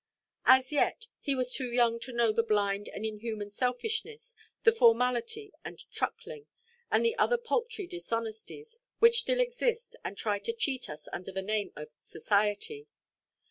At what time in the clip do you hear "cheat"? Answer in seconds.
10.53-10.89